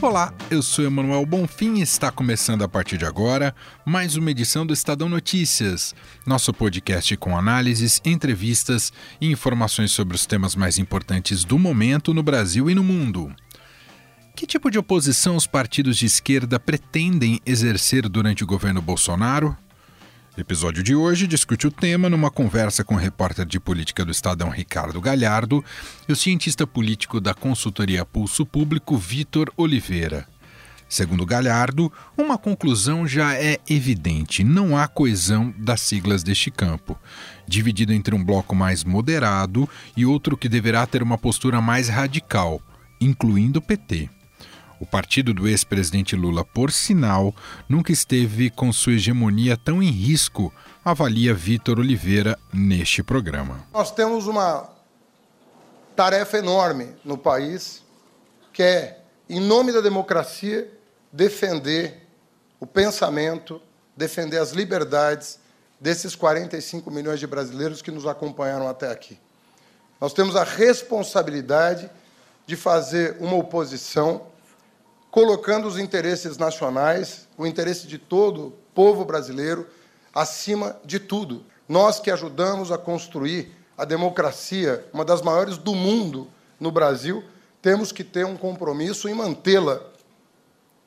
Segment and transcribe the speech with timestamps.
[0.00, 3.52] Olá, eu sou Emanuel Bonfim e está começando a partir de agora
[3.84, 5.92] mais uma edição do Estadão Notícias,
[6.24, 12.22] nosso podcast com análises, entrevistas e informações sobre os temas mais importantes do momento no
[12.22, 13.34] Brasil e no mundo.
[14.36, 19.56] Que tipo de oposição os partidos de esquerda pretendem exercer durante o governo Bolsonaro?
[20.38, 24.12] O episódio de hoje discute o tema numa conversa com o repórter de política do
[24.12, 25.64] Estadão Ricardo Galhardo
[26.08, 30.28] e o cientista político da consultoria Pulso Público Vitor Oliveira.
[30.88, 36.96] Segundo Galhardo, uma conclusão já é evidente: não há coesão das siglas deste campo,
[37.44, 42.62] dividido entre um bloco mais moderado e outro que deverá ter uma postura mais radical,
[43.00, 44.08] incluindo o PT.
[44.80, 47.34] O partido do ex-presidente Lula, por sinal,
[47.68, 50.54] nunca esteve com sua hegemonia tão em risco,
[50.84, 53.66] avalia Vitor Oliveira neste programa.
[53.72, 54.70] Nós temos uma
[55.96, 57.82] tarefa enorme no país,
[58.52, 60.72] que é, em nome da democracia,
[61.12, 62.06] defender
[62.60, 63.60] o pensamento,
[63.96, 65.40] defender as liberdades
[65.80, 69.18] desses 45 milhões de brasileiros que nos acompanharam até aqui.
[70.00, 71.90] Nós temos a responsabilidade
[72.46, 74.27] de fazer uma oposição
[75.10, 79.66] colocando os interesses nacionais, o interesse de todo o povo brasileiro,
[80.14, 81.44] acima de tudo.
[81.68, 86.28] Nós que ajudamos a construir a democracia, uma das maiores do mundo
[86.58, 87.24] no Brasil,
[87.62, 89.80] temos que ter um compromisso em mantê-la,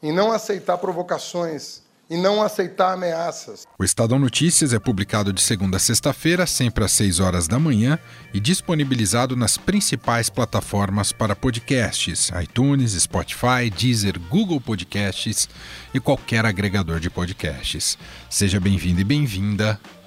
[0.01, 1.80] em não aceitar provocações,
[2.11, 3.65] e não aceitar ameaças.
[3.79, 7.97] O Estadão Notícias é publicado de segunda a sexta-feira, sempre às 6 horas da manhã,
[8.33, 15.47] e disponibilizado nas principais plataformas para podcasts: iTunes, Spotify, Deezer, Google Podcasts
[15.93, 17.97] e qualquer agregador de podcasts.
[18.29, 19.79] Seja bem-vindo e bem-vinda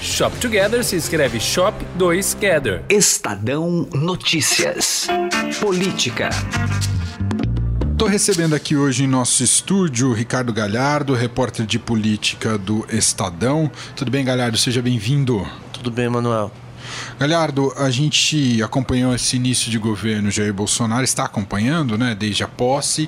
[0.00, 2.82] Shop Together se escreve Shop 2 Gather.
[2.88, 5.06] Estadão Notícias.
[5.60, 6.30] Política.
[7.92, 13.70] Estou recebendo aqui hoje em nosso estúdio Ricardo Galhardo, repórter de política do Estadão.
[13.94, 14.56] Tudo bem, Galhardo?
[14.56, 15.46] Seja bem-vindo.
[15.70, 16.50] Tudo bem, Manuel.
[17.20, 22.48] Galhardo, a gente acompanhou esse início de governo Jair Bolsonaro, está acompanhando, né, desde a
[22.48, 23.06] posse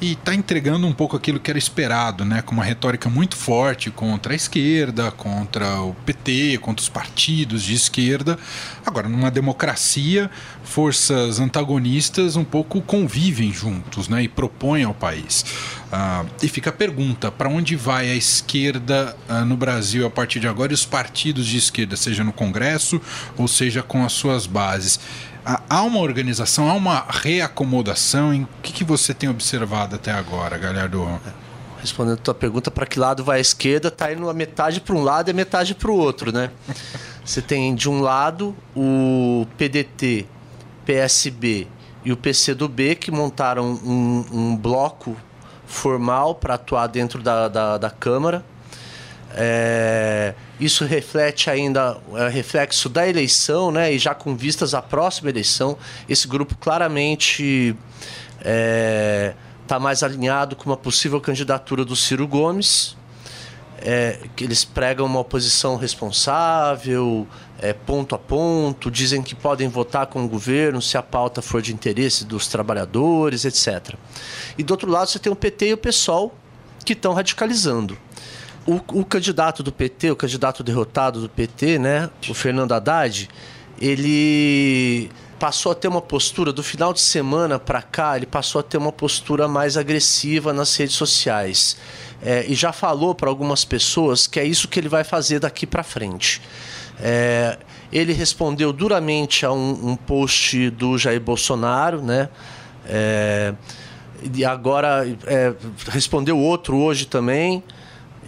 [0.00, 3.90] e está entregando um pouco aquilo que era esperado, né, com uma retórica muito forte
[3.90, 8.38] contra a esquerda, contra o PT, contra os partidos de esquerda.
[8.86, 10.30] Agora, numa democracia,
[10.62, 15.44] forças antagonistas um pouco convivem juntos, né, e propõem ao país.
[15.90, 20.38] Ah, e fica a pergunta: para onde vai a esquerda ah, no Brasil a partir
[20.38, 23.00] de agora e os partidos de esquerda, seja no Congresso
[23.36, 25.00] ou seja com as suas bases?
[25.44, 28.32] Há uma organização, há uma reacomodação?
[28.32, 31.06] Em que, que você tem observado até agora, Galhardo?
[31.80, 33.88] Respondendo a tua pergunta, para que lado vai a esquerda?
[33.88, 36.50] Está indo a metade para um lado e a metade para o outro, né?
[37.24, 40.26] Você tem de um lado o PDT,
[40.86, 41.68] PSB
[42.04, 45.16] e o PCdoB que montaram um, um bloco
[45.66, 48.44] formal para atuar dentro da, da, da Câmara.
[49.34, 53.92] É, isso reflete ainda é reflexo da eleição, né?
[53.92, 57.76] E já com vistas à próxima eleição, esse grupo claramente
[58.38, 59.34] está é,
[59.66, 62.96] tá mais alinhado com uma possível candidatura do Ciro Gomes.
[63.80, 67.28] É, que eles pregam uma oposição responsável,
[67.60, 71.62] é, ponto a ponto, dizem que podem votar com o governo se a pauta for
[71.62, 73.94] de interesse dos trabalhadores, etc.
[74.58, 76.34] E do outro lado você tem o PT e o PSOL
[76.84, 77.96] que estão radicalizando
[78.68, 83.26] o, o candidato do PT, o candidato derrotado do PT, né, o Fernando Haddad,
[83.80, 88.62] ele passou a ter uma postura do final de semana para cá, ele passou a
[88.62, 91.78] ter uma postura mais agressiva nas redes sociais.
[92.20, 95.66] É, e já falou para algumas pessoas que é isso que ele vai fazer daqui
[95.66, 96.42] para frente.
[97.00, 97.56] É,
[97.90, 102.28] ele respondeu duramente a um, um, post do Jair Bolsonaro, né?
[102.84, 103.54] É,
[104.34, 105.54] e agora é,
[105.86, 107.62] respondeu outro hoje também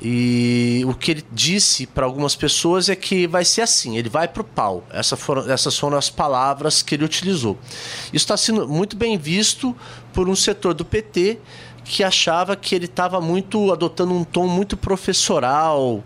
[0.02, 4.26] E o que ele disse para algumas pessoas é que vai ser assim, ele vai
[4.26, 4.82] para o pau.
[5.19, 7.58] Foram, essas foram as palavras que ele utilizou.
[8.06, 9.76] Isso está sendo muito bem visto
[10.12, 11.38] por um setor do PT
[11.85, 16.02] que achava que ele estava muito adotando um tom muito professoral,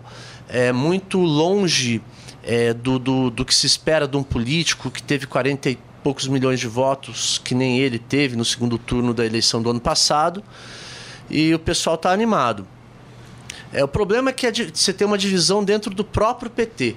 [0.49, 2.01] é, muito longe
[2.43, 6.27] é, do, do, do que se espera de um político que teve 40 e poucos
[6.27, 10.43] milhões de votos, que nem ele teve no segundo turno da eleição do ano passado,
[11.29, 12.67] e o pessoal está animado.
[13.73, 16.95] É, o problema é que você tem uma divisão dentro do próprio PT.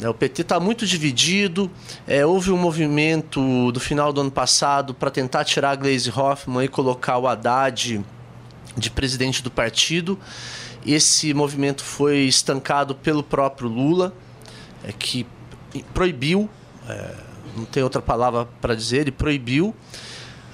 [0.00, 1.70] É, o PT está muito dividido.
[2.06, 6.64] É, houve um movimento do final do ano passado para tentar tirar a Gleisi Hoffmann
[6.64, 8.04] e colocar o Haddad
[8.76, 10.18] de presidente do partido.
[10.84, 14.12] Esse movimento foi estancado pelo próprio Lula,
[14.82, 15.26] é, que
[15.94, 16.50] proibiu,
[16.88, 17.14] é,
[17.56, 19.74] não tem outra palavra para dizer, ele proibiu,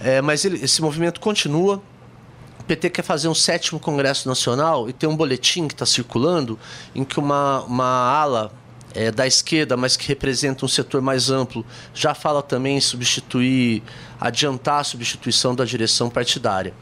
[0.01, 1.83] é, mas ele, esse movimento continua.
[2.69, 6.59] PT quer fazer um sétimo Congresso Nacional e tem um boletim que está circulando
[6.95, 8.53] em que uma, uma ala
[8.95, 13.83] é, da esquerda, mas que representa um setor mais amplo, já fala também em substituir,
[14.21, 16.75] adiantar a substituição da direção partidária.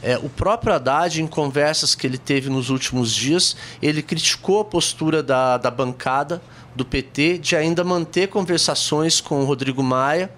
[0.00, 4.64] É, o próprio Haddad, em conversas que ele teve nos últimos dias, ele criticou a
[4.64, 6.40] postura da, da bancada
[6.76, 10.30] do PT de ainda manter conversações com o Rodrigo Maia,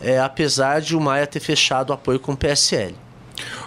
[0.00, 3.07] é, apesar de o Maia ter fechado o apoio com o PSL.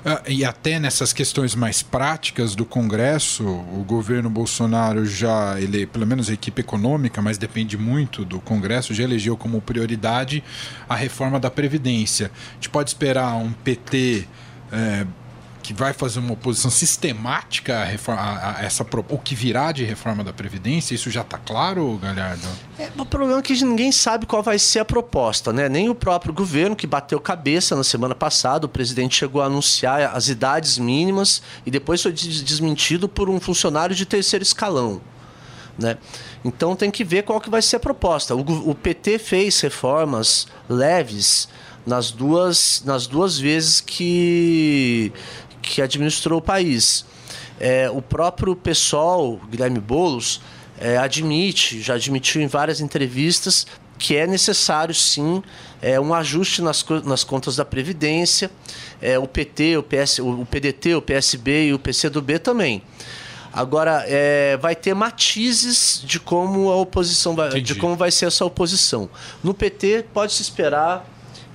[0.06, 6.06] Ah, e até nessas questões mais práticas do Congresso, o governo Bolsonaro já, ele, pelo
[6.06, 10.44] menos a equipe econômica, mas depende muito do Congresso, já elegeu como prioridade
[10.88, 12.32] a reforma da Previdência.
[12.52, 14.28] A gente pode esperar um PT
[14.72, 15.06] é,
[15.72, 19.84] que vai fazer uma oposição sistemática a, reforma, a, a essa o que virá de
[19.84, 22.48] reforma da previdência isso já está claro Galhardo
[22.78, 25.96] é, o problema é que ninguém sabe qual vai ser a proposta né nem o
[25.96, 30.78] próprio governo que bateu cabeça na semana passada o presidente chegou a anunciar as idades
[30.78, 35.02] mínimas e depois foi desmentido por um funcionário de terceiro escalão
[35.78, 35.98] né?
[36.44, 38.36] Então tem que ver qual que vai ser a proposta.
[38.36, 41.48] O, o PT fez reformas leves
[41.86, 45.12] nas duas, nas duas vezes que,
[45.72, 47.06] que administrou o país.
[47.58, 50.42] É, o próprio pessoal, Guilherme Boulos,
[50.78, 53.66] é, admite, já admitiu em várias entrevistas,
[53.98, 55.42] que é necessário sim
[55.82, 58.52] é, um ajuste nas, nas contas da Previdência.
[59.02, 62.84] É, o PT, o, PS, o PDT, o PSB e o PCdoB também.
[63.54, 68.44] Agora, é, vai ter matizes de como a oposição vai, de como vai ser essa
[68.44, 69.10] oposição.
[69.42, 71.06] No PT, pode se esperar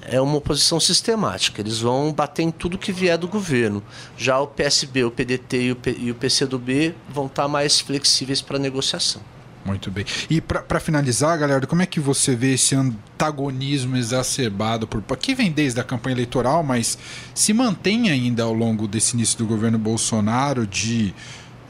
[0.08, 1.60] é uma oposição sistemática.
[1.60, 3.82] Eles vão bater em tudo que vier do governo.
[4.16, 8.40] Já o PSB, o PDT e o, P, e o PCdoB vão estar mais flexíveis
[8.40, 9.20] para negociação.
[9.66, 10.04] Muito bem.
[10.30, 15.50] E para finalizar, galera, como é que você vê esse antagonismo exacerbado por que vem
[15.50, 16.96] desde a campanha eleitoral, mas
[17.34, 21.12] se mantém ainda ao longo desse início do governo Bolsonaro de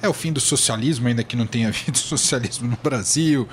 [0.03, 3.49] é o fim do socialismo, ainda que não tenha havido socialismo no Brasil,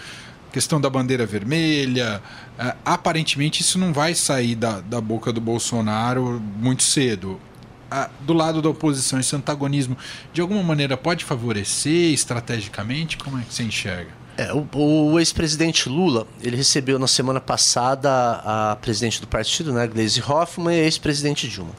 [0.53, 2.21] questão da bandeira vermelha.
[2.57, 7.41] Uh, aparentemente, isso não vai sair da, da boca do Bolsonaro muito cedo.
[7.91, 9.97] Uh, do lado da oposição, esse antagonismo,
[10.31, 13.17] de alguma maneira, pode favorecer estrategicamente?
[13.17, 14.11] Como é que você enxerga?
[14.37, 14.67] É, o,
[15.11, 18.09] o ex-presidente Lula, ele recebeu na semana passada
[18.45, 21.73] a presidente do partido, né, Gleisi Hoffmann, e a ex-presidente Dilma.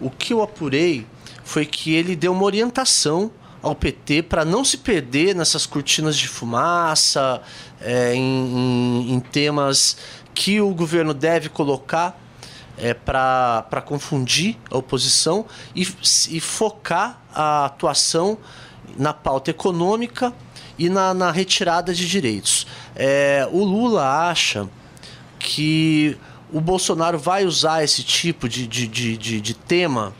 [0.00, 1.06] O que eu apurei
[1.44, 3.30] foi que ele deu uma orientação
[3.66, 7.42] ao PT para não se perder nessas cortinas de fumaça,
[7.80, 9.96] é, em, em, em, temas
[10.32, 12.16] que o governo deve colocar
[12.78, 15.82] é, para confundir a oposição e,
[16.30, 18.38] e, focar a atuação
[18.96, 20.32] na pauta econômica
[20.78, 22.68] e na, na retirada de direitos.
[22.94, 24.68] É, o Lula acha
[25.40, 26.16] que
[26.52, 30.14] o Bolsonaro vai usar esse tipo de, de, de, de, de tema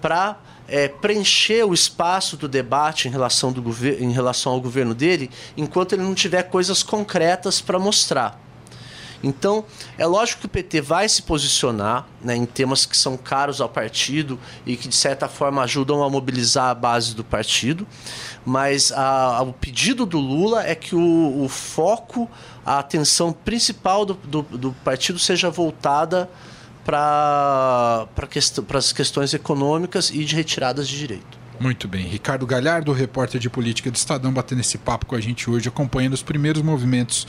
[0.00, 0.38] para
[0.68, 5.94] é, preencher o espaço do debate em relação, do em relação ao governo dele, enquanto
[5.94, 8.38] ele não tiver coisas concretas para mostrar.
[9.22, 9.64] Então,
[9.96, 13.68] é lógico que o PT vai se posicionar né, em temas que são caros ao
[13.68, 17.86] partido e que, de certa forma, ajudam a mobilizar a base do partido,
[18.46, 22.30] mas a, a, o pedido do Lula é que o, o foco,
[22.64, 26.30] a atenção principal do, do, do partido seja voltada
[26.88, 31.38] para quest as questões econômicas e de retiradas de direito.
[31.60, 32.06] Muito bem.
[32.06, 36.14] Ricardo Galhardo, repórter de política do Estadão, batendo esse papo com a gente hoje, acompanhando
[36.14, 37.26] os primeiros movimentos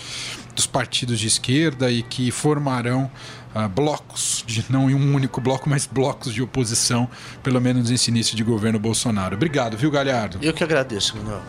[0.55, 3.11] dos partidos de esquerda e que formarão
[3.53, 7.09] uh, blocos, de não em um único bloco, mas blocos de oposição,
[7.43, 9.35] pelo menos nesse início de governo Bolsonaro.
[9.35, 10.37] Obrigado, viu, Galhardo?
[10.41, 11.41] Eu que agradeço, Manuel.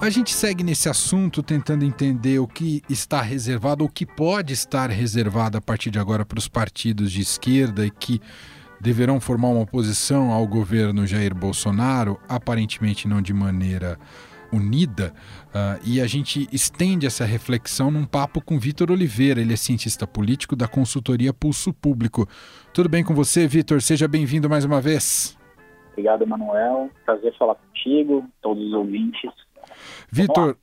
[0.00, 4.88] A gente segue nesse assunto tentando entender o que está reservado, o que pode estar
[4.90, 8.20] reservado a partir de agora para os partidos de esquerda e que
[8.80, 13.98] deverão formar uma oposição ao governo Jair Bolsonaro, aparentemente não de maneira
[14.52, 15.12] unida,
[15.48, 20.06] uh, e a gente estende essa reflexão num papo com Vitor Oliveira, ele é cientista
[20.06, 22.26] político da consultoria Pulso Público.
[22.72, 23.82] Tudo bem com você, Vitor?
[23.82, 25.36] Seja bem-vindo mais uma vez.
[25.90, 26.88] Obrigado, Manuel.
[27.04, 29.47] Prazer falar contigo, todos os ouvintes.
[30.10, 30.56] Vitor,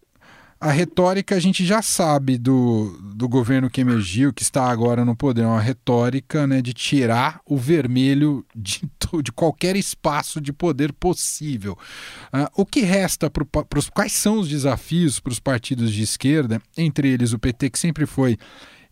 [0.60, 5.16] a retórica a gente já sabe do, do governo que emergiu, que está agora no
[5.16, 8.82] poder, é uma retórica né, de tirar o vermelho de,
[9.22, 11.74] de qualquer espaço de poder possível.
[12.34, 13.46] Uh, o que resta para
[13.78, 17.80] os quais são os desafios para os partidos de esquerda, entre eles o PT, que
[17.80, 18.38] sempre foi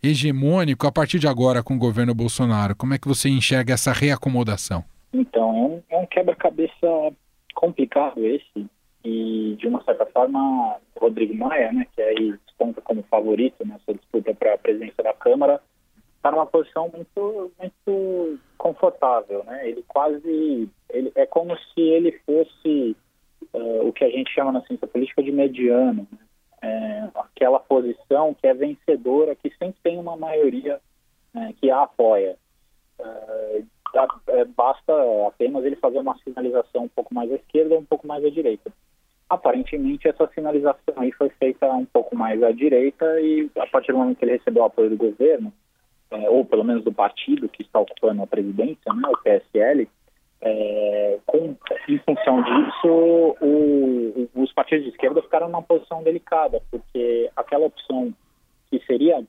[0.02, 2.76] hegemônico, a partir de agora com o governo Bolsonaro?
[2.76, 4.84] Como é que você enxerga essa reacomodação?
[5.12, 7.12] Então, é um, é um quebra-cabeça
[7.54, 8.66] complicado esse,
[9.04, 14.34] e de uma certa forma Rodrigo Maia, né, que aí desponta como favorito nessa disputa
[14.34, 15.60] para a presidência da Câmara,
[16.16, 19.68] está numa posição muito muito confortável, né?
[19.68, 22.96] Ele quase ele é como se ele fosse
[23.52, 26.18] uh, o que a gente chama na ciência política de mediano, né?
[26.62, 30.80] é, aquela posição que é vencedora, que sempre tem uma maioria
[31.34, 32.38] né, que a apoia.
[32.98, 33.66] Uh,
[34.56, 34.92] basta
[35.28, 38.72] apenas ele fazer uma sinalização um pouco mais à esquerda um pouco mais à direita
[39.34, 43.98] aparentemente essa sinalização aí foi feita um pouco mais à direita e a partir do
[43.98, 45.52] momento que ele recebeu o apoio do governo,
[46.10, 49.88] é, ou pelo menos do partido que está ocupando a presidência, né, o PSL,
[50.40, 51.56] é, com,
[51.88, 58.12] em função disso, o, os partidos de esquerda ficaram numa posição delicada, porque aquela opção
[58.70, 59.24] que seria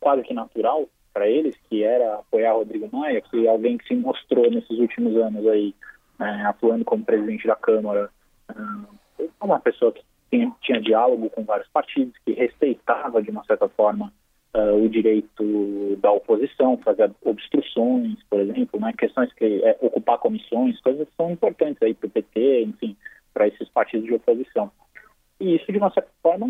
[0.00, 3.94] quase que natural para eles, que era apoiar Rodrigo Maia, que é alguém que se
[3.94, 5.74] mostrou nesses últimos anos aí,
[6.18, 8.10] né, atuando como presidente da Câmara,
[9.40, 14.12] uma pessoa que tinha, tinha diálogo com vários partidos, que respeitava, de uma certa forma,
[14.54, 18.92] uh, o direito da oposição, fazer obstruções, por exemplo, né?
[18.96, 22.96] questões que é, ocupar comissões, coisas que são importantes aí para o PT, enfim,
[23.32, 24.70] para esses partidos de oposição.
[25.38, 26.48] E isso, de uma certa forma,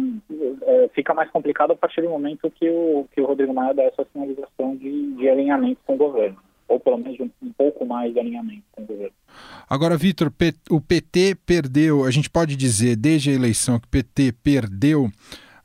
[0.62, 3.82] é, fica mais complicado a partir do momento que o, que o Rodrigo Maia dá
[3.82, 8.12] essa sinalização de, de alinhamento com o governo ou pelo menos um, um pouco mais
[8.12, 9.15] de alinhamento com o governo.
[9.68, 10.32] Agora, Vitor,
[10.70, 15.08] o PT perdeu, a gente pode dizer desde a eleição que o PT perdeu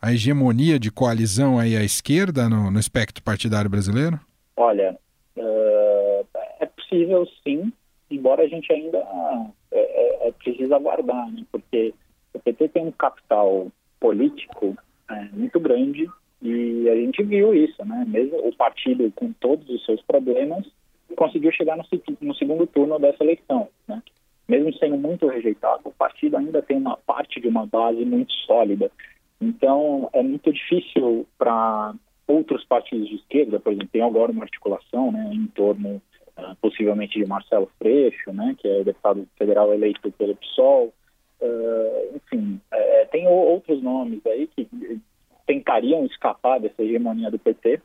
[0.01, 4.19] a hegemonia de coalizão aí à esquerda no, no espectro partidário brasileiro?
[4.57, 4.97] Olha,
[5.37, 6.27] uh,
[6.59, 7.71] é possível sim,
[8.09, 11.45] embora a gente ainda uh, é, é, precisa aguardar, né?
[11.51, 11.93] porque
[12.33, 13.67] o PT tem um capital
[13.99, 14.75] político
[15.09, 16.09] é, muito grande
[16.41, 18.03] e a gente viu isso, né?
[18.07, 20.65] Mesmo o partido com todos os seus problemas,
[21.21, 21.83] conseguiu chegar no,
[22.19, 23.67] no segundo turno dessa eleição.
[23.87, 24.01] Né?
[24.47, 28.91] Mesmo sendo muito rejeitado, o partido ainda tem uma parte de uma base muito sólida.
[29.39, 31.93] Então, é muito difícil para
[32.27, 36.01] outros partidos de esquerda, por exemplo, tem agora uma articulação né, em torno,
[36.37, 40.91] uh, possivelmente, de Marcelo Freixo, né, que é deputado federal eleito pelo PSOL.
[41.39, 44.67] Uh, enfim, é, tem outros nomes aí que
[45.45, 47.79] tentariam escapar dessa hegemonia do PT,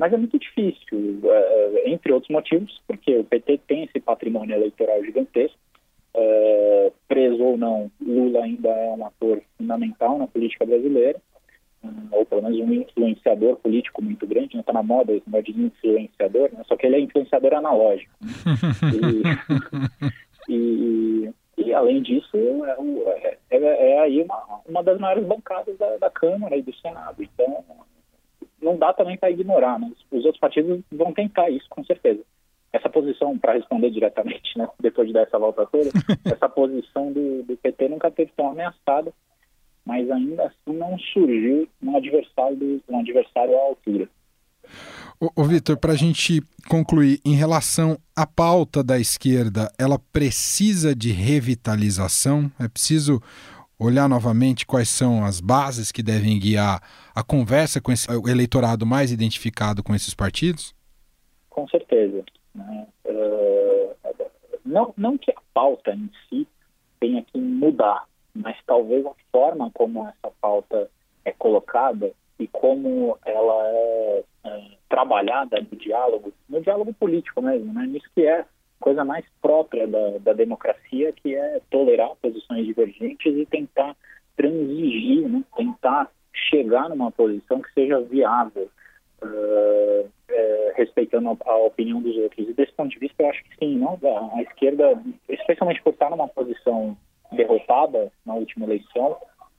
[0.00, 5.04] mas é muito difícil, é, entre outros motivos, porque o PT tem esse patrimônio eleitoral
[5.04, 5.58] gigantesco.
[6.14, 11.20] É, preso ou não, Lula ainda é um ator fundamental na política brasileira,
[12.12, 14.54] ou pelo menos um influenciador político muito grande.
[14.54, 16.62] Não está na moda esse negócio de influenciador, né?
[16.66, 18.10] só que ele é influenciador analógico.
[18.22, 20.00] Né?
[20.48, 25.98] e, e, e, além disso, é, é, é, aí uma, uma das maiores bancadas da,
[25.98, 27.22] da Câmara e do Senado.
[27.22, 27.62] Então,
[28.70, 29.90] não dá também para ignorar, né?
[30.10, 32.20] Os outros partidos vão tentar isso, com certeza.
[32.72, 35.90] Essa posição, para responder diretamente, né, depois de dar essa volta toda,
[36.24, 39.12] essa posição do, do PT nunca teve tão ameaçada,
[39.84, 44.08] mas ainda assim não surgiu um adversário, um adversário à altura.
[45.18, 50.94] Ô, ô Vitor, para a gente concluir, em relação à pauta da esquerda, ela precisa
[50.94, 52.50] de revitalização?
[52.58, 53.20] É preciso
[53.80, 56.82] olhar novamente quais são as bases que devem guiar
[57.14, 60.74] a conversa com esse, eleitorado mais identificado com esses partidos?
[61.48, 62.22] Com certeza.
[62.54, 62.86] Né?
[63.06, 63.94] Uh,
[64.64, 66.46] não, não que a pauta em si
[67.00, 70.90] tenha que mudar, mas talvez a forma como essa pauta
[71.24, 77.86] é colocada e como ela é, é trabalhada no diálogo, no diálogo político mesmo, né?
[77.86, 78.44] Isso que é
[78.80, 83.94] coisa mais própria da, da democracia, que é tolerar posições divergentes e tentar
[84.36, 85.44] transigir, né?
[85.54, 88.68] tentar chegar numa posição que seja viável,
[89.22, 92.48] uh, uh, respeitando a, a, opinião dos outros.
[92.48, 93.98] E desse ponto de vista, eu acho que sim, não?
[94.02, 96.96] A, a esquerda, especialmente por estar numa posição
[97.32, 99.16] derrotada na última eleição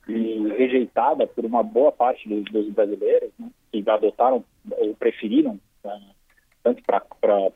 [0.08, 3.50] e rejeitada por uma boa parte dos, dos brasileiros, né?
[3.72, 6.21] que adotaram ou preferiram uh,
[6.64, 7.04] tanto para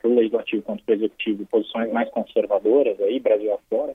[0.04, 3.94] o legislativo quanto para o executivo, posições mais conservadoras aí, Brasil afora,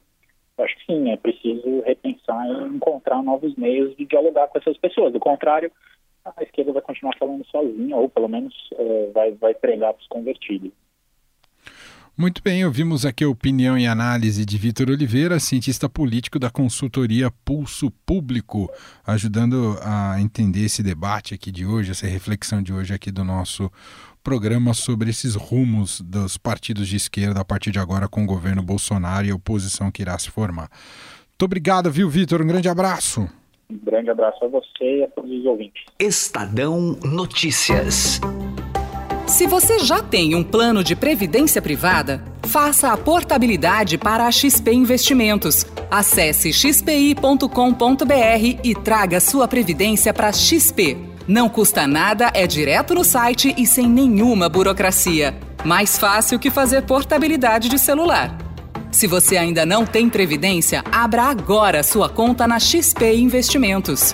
[0.57, 5.11] acho que sim, é preciso repensar e encontrar novos meios de dialogar com essas pessoas.
[5.11, 5.71] Do contrário,
[6.23, 10.07] a esquerda vai continuar falando sozinha, ou pelo menos é, vai, vai pregar para os
[10.07, 10.71] convertidos.
[12.17, 17.31] Muito bem, ouvimos aqui a opinião e análise de Vitor Oliveira, cientista político da consultoria
[17.43, 18.69] Pulso Público,
[19.07, 23.71] ajudando a entender esse debate aqui de hoje, essa reflexão de hoje aqui do nosso
[24.23, 28.61] programa sobre esses rumos dos partidos de esquerda a partir de agora com o governo
[28.61, 30.69] Bolsonaro e a oposição que irá se formar.
[31.29, 32.41] Muito obrigado, viu, Vitor?
[32.41, 33.27] Um grande abraço.
[33.69, 35.83] Um grande abraço a você e a todos os ouvintes.
[35.99, 38.19] Estadão Notícias.
[39.27, 44.73] Se você já tem um plano de previdência privada, faça a portabilidade para a XP
[44.73, 45.65] Investimentos.
[45.89, 47.45] Acesse xpi.com.br
[48.61, 51.10] e traga sua previdência para XP.
[51.31, 55.33] Não custa nada, é direto no site e sem nenhuma burocracia.
[55.63, 58.37] Mais fácil que fazer portabilidade de celular.
[58.91, 64.13] Se você ainda não tem previdência, abra agora sua conta na XP Investimentos.